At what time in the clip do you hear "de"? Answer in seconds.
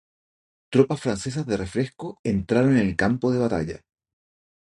1.45-1.57, 3.31-3.37